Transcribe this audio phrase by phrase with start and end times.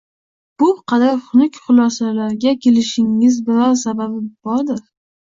[0.55, 4.87] -Bu qadar xunuk xulosalarga kelishingizning biror sababi bordir?